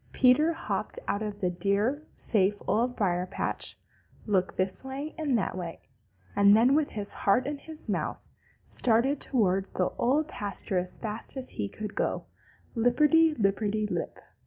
Peter 0.13 0.51
hopped 0.53 0.97
out 1.07 1.19
from 1.21 1.37
the 1.37 1.51
dear, 1.51 2.01
safe 2.15 2.59
Old 2.65 2.95
Briar 2.95 3.27
patch, 3.27 3.77
looked 4.25 4.57
this 4.57 4.83
way 4.83 5.13
and 5.15 5.37
that 5.37 5.55
way, 5.55 5.79
and 6.35 6.57
then, 6.57 6.73
with 6.73 6.93
his 6.93 7.13
heart 7.13 7.45
in 7.45 7.59
his 7.59 7.87
mouth, 7.87 8.27
started 8.65 9.21
towards 9.21 9.73
the 9.73 9.89
Old 9.99 10.27
Pasture 10.27 10.79
as 10.79 10.97
fast 10.97 11.37
as 11.37 11.51
he 11.51 11.69
could 11.69 11.93
go, 11.93 12.25
lipperty 12.75 13.35
lipperty 13.37 13.87
lip. 13.91 14.17